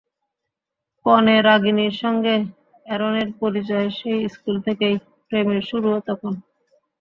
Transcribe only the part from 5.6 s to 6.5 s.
শুরুও তখন।